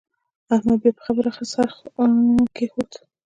[0.55, 1.75] احمد بيا پر خبره څرخ
[2.55, 2.91] کېښود.